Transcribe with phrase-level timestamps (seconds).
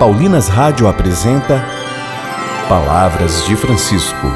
[0.00, 1.62] Paulinas Rádio apresenta
[2.70, 4.28] Palavras de Francisco.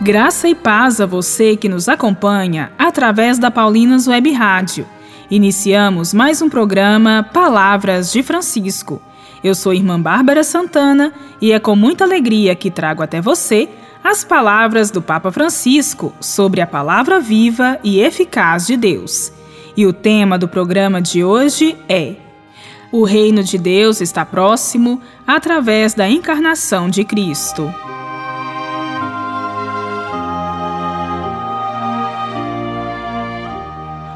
[0.00, 4.88] Graça e paz a você que nos acompanha através da Paulinas Web Rádio.
[5.30, 9.00] Iniciamos mais um programa Palavras de Francisco.
[9.44, 13.68] Eu sou irmã Bárbara Santana e é com muita alegria que trago até você
[14.02, 19.32] as palavras do Papa Francisco sobre a palavra viva e eficaz de Deus.
[19.76, 22.25] E o tema do programa de hoje é:
[22.98, 27.70] O reino de Deus está próximo através da encarnação de Cristo.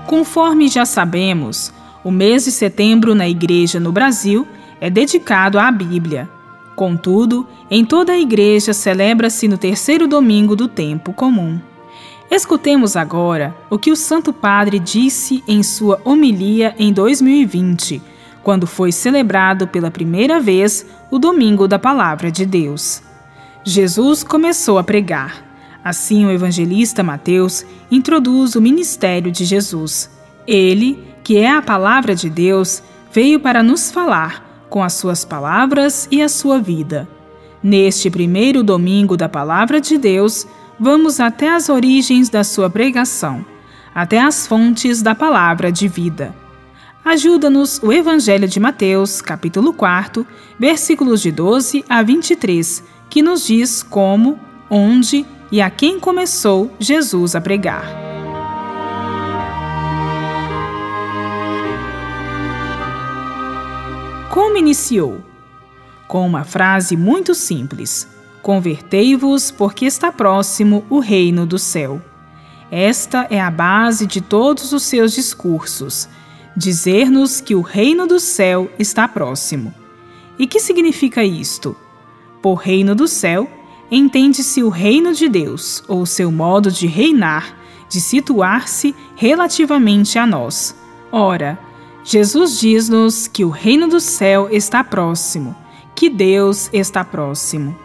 [0.07, 1.71] Conforme já sabemos,
[2.03, 4.49] o mês de setembro na Igreja no Brasil
[4.81, 6.27] é dedicado à Bíblia.
[6.75, 11.61] Contudo, em toda a Igreja celebra-se no terceiro domingo do tempo comum.
[12.31, 18.01] Escutemos agora o que o Santo Padre disse em sua homilia em 2020,
[18.43, 23.03] quando foi celebrado pela primeira vez o Domingo da Palavra de Deus.
[23.65, 25.45] Jesus começou a pregar.
[25.85, 30.11] Assim, o evangelista Mateus introduz o ministério de Jesus.
[30.47, 36.07] Ele, que é a palavra de Deus, veio para nos falar com as suas palavras
[36.11, 37.09] e a sua vida.
[37.63, 40.47] Neste primeiro domingo da Palavra de Deus,
[40.79, 43.45] vamos até as origens da sua pregação,
[43.95, 46.35] até as fontes da palavra de vida.
[47.05, 50.27] Ajuda-nos o Evangelho de Mateus, capítulo 4,
[50.59, 57.35] versículos de 12 a 23, que nos diz como, onde e a quem começou Jesus
[57.35, 57.85] a pregar.
[64.31, 65.21] Como iniciou?
[66.07, 68.07] Com uma frase muito simples
[68.43, 72.01] Convertei-vos, porque está próximo o reino do céu.
[72.71, 76.09] Esta é a base de todos os seus discursos,
[76.57, 79.75] dizer-nos que o reino do céu está próximo.
[80.39, 81.77] E que significa isto?
[82.43, 83.49] Por reino do céu,
[83.91, 87.57] entende-se o reino de Deus, ou seu modo de reinar,
[87.89, 90.75] de situar-se relativamente a nós.
[91.13, 91.59] Ora,
[92.05, 95.55] Jesus diz-nos que o reino do céu está próximo,
[95.95, 97.77] que Deus está próximo.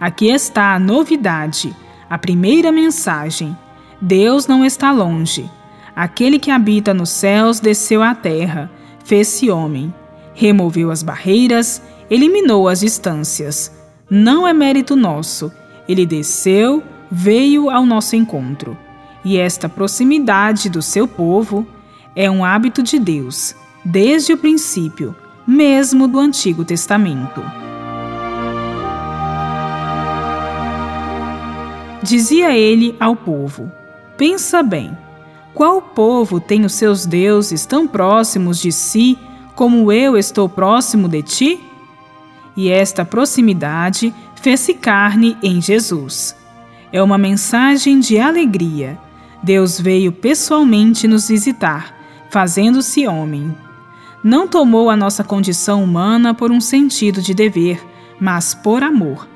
[0.00, 1.76] Aqui está a novidade,
[2.08, 3.56] a primeira mensagem.
[4.00, 5.50] Deus não está longe.
[5.98, 8.70] Aquele que habita nos céus desceu à terra,
[9.04, 9.92] fez-se homem,
[10.32, 13.76] removeu as barreiras, eliminou as distâncias.
[14.08, 15.50] Não é mérito nosso.
[15.88, 18.78] Ele desceu, veio ao nosso encontro.
[19.24, 21.66] E esta proximidade do seu povo
[22.14, 27.42] é um hábito de Deus, desde o princípio, mesmo do Antigo Testamento.
[32.04, 33.68] Dizia ele ao povo:
[34.16, 34.96] Pensa bem,
[35.54, 39.18] qual povo tem os seus deuses tão próximos de si
[39.54, 41.60] como eu estou próximo de ti?
[42.56, 46.36] E esta proximidade fez-se carne em Jesus.
[46.92, 48.98] É uma mensagem de alegria.
[49.42, 51.94] Deus veio pessoalmente nos visitar,
[52.30, 53.54] fazendo-se homem.
[54.22, 57.84] Não tomou a nossa condição humana por um sentido de dever,
[58.20, 59.28] mas por amor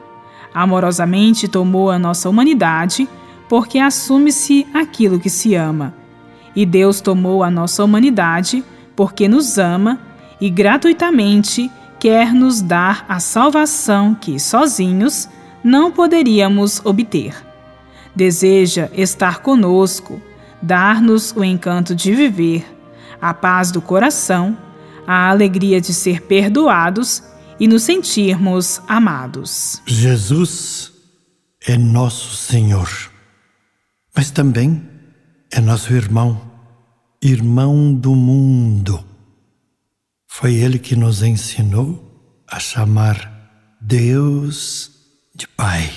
[0.55, 3.09] Amorosamente tomou a nossa humanidade,
[3.49, 5.95] porque assume-se aquilo que se ama.
[6.55, 8.63] E Deus tomou a nossa humanidade,
[8.95, 9.99] porque nos ama
[10.41, 15.29] e gratuitamente quer nos dar a salvação que, sozinhos,
[15.63, 17.35] não poderíamos obter.
[18.15, 20.21] Deseja estar conosco,
[20.61, 22.67] dar-nos o encanto de viver,
[23.21, 24.59] a paz do coração,
[25.07, 27.23] a alegria de ser perdoados
[27.59, 29.81] e nos sentirmos amados.
[29.87, 30.93] Jesus
[31.65, 32.89] é nosso Senhor,
[34.15, 34.92] mas também
[35.53, 36.51] é nosso irmão,
[37.23, 39.05] irmão do mundo.
[40.27, 44.91] Foi ele que nos ensinou a chamar Deus
[45.35, 45.93] de Pai,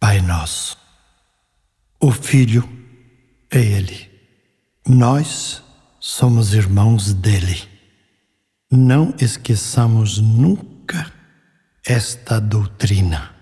[0.00, 0.76] Pai Nosso.
[2.00, 2.68] O Filho
[3.48, 4.10] é Ele.
[4.86, 5.62] Nós
[6.00, 7.62] somos irmãos dele.
[8.70, 11.12] Não esqueçamos nunca
[11.86, 13.35] esta doutrina.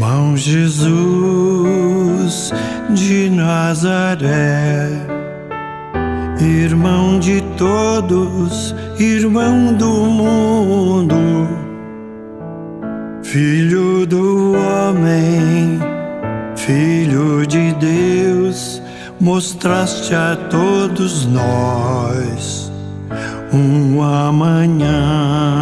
[0.00, 2.50] Irmão Jesus
[2.88, 4.88] de Nazaré,
[6.40, 11.46] irmão de todos, irmão do mundo,
[13.22, 15.78] filho do homem,
[16.56, 18.80] filho de Deus,
[19.20, 22.72] mostraste a todos nós
[23.52, 25.60] um amanhã.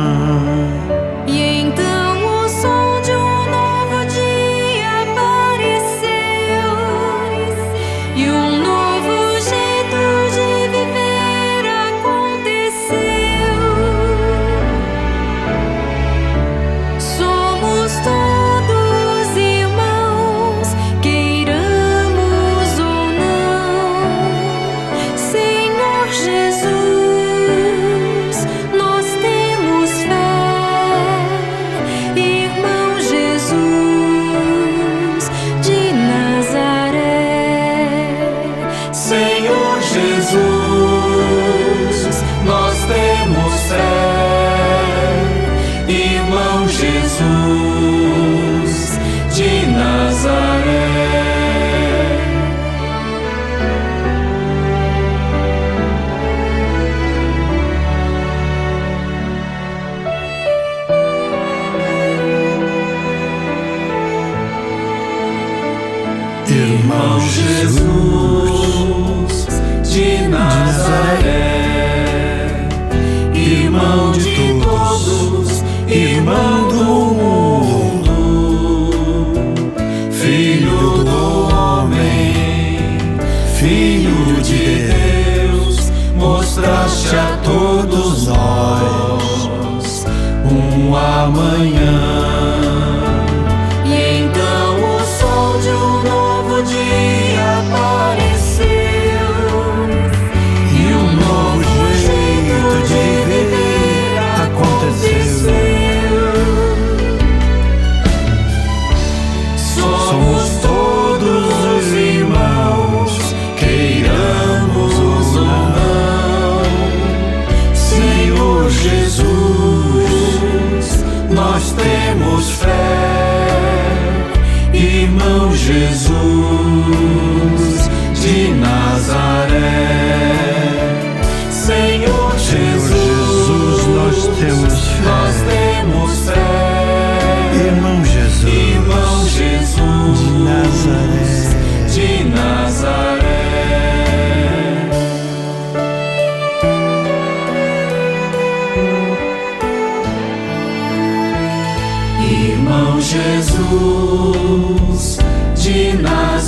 [125.69, 126.28] Jesus.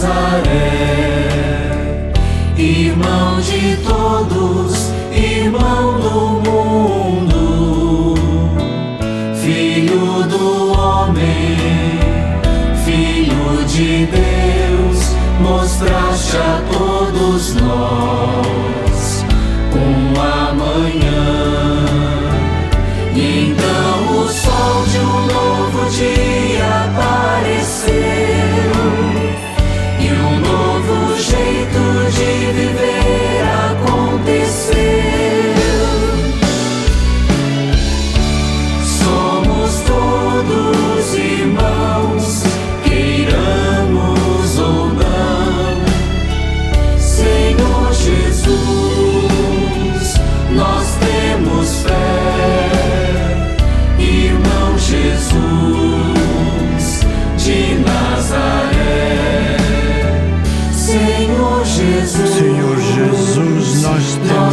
[0.01, 1.29] Nazaré,
[2.57, 8.15] irmão de todos, irmão do mundo,
[9.43, 11.99] filho do homem,
[12.83, 19.23] filho de Deus, mostraste a todos nós
[19.75, 21.29] um amanhã.
[23.15, 26.30] E então o sol de um novo dia.
[61.01, 64.50] Senhor Jesus, Senhor Jesus, nós temos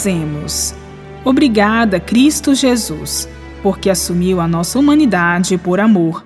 [0.00, 0.74] Rezemos.
[1.26, 3.28] Obrigada, Cristo Jesus,
[3.62, 6.24] porque assumiu a nossa humanidade por amor.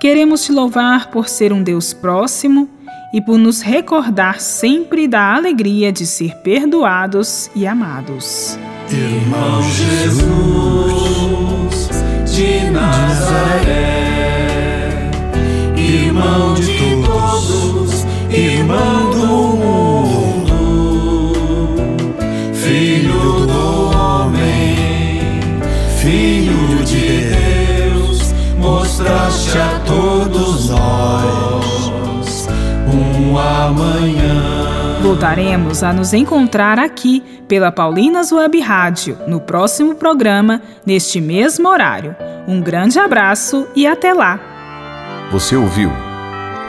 [0.00, 2.68] Queremos te louvar por ser um Deus próximo
[3.12, 8.56] e por nos recordar sempre da alegria de ser perdoados e amados.
[8.88, 10.68] Irmão Jesus
[12.32, 13.90] de Nazaré,
[15.76, 19.87] irmão de todos, irmão do mundo
[22.68, 24.76] Filho do homem,
[25.96, 32.46] Filho de Deus, mostraste a todos nós
[32.92, 34.98] um amanhã.
[35.00, 42.14] Voltaremos a nos encontrar aqui pela Paulinas Web Rádio no próximo programa, neste mesmo horário.
[42.46, 44.38] Um grande abraço e até lá!
[45.32, 45.90] Você ouviu?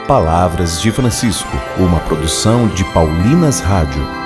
[0.07, 4.18] Palavras de Francisco, uma produção de Paulinas Rádio.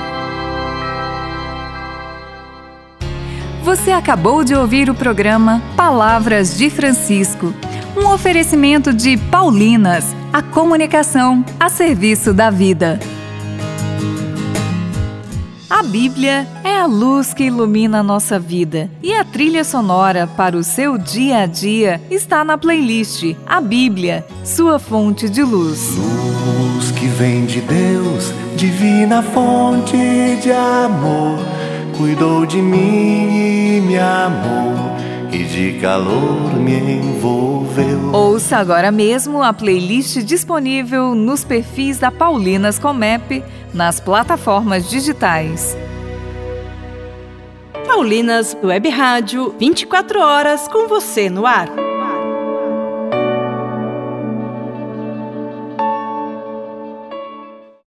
[3.75, 7.51] Você acabou de ouvir o programa Palavras de Francisco,
[7.97, 12.99] um oferecimento de Paulinas, a comunicação a serviço da vida.
[15.67, 20.55] A Bíblia é a luz que ilumina a nossa vida e a trilha sonora para
[20.55, 25.95] o seu dia a dia está na playlist A Bíblia, sua fonte de luz.
[25.97, 29.97] Luz que vem de Deus, divina fonte
[30.43, 31.39] de amor,
[31.97, 34.97] cuidou de mim e me amou
[35.31, 38.13] e de calor me envolveu.
[38.13, 45.75] Ouça agora mesmo a playlist disponível nos perfis da Paulinas Comep nas plataformas digitais.
[47.87, 51.67] Paulinas Web Rádio, 24 horas com você no ar.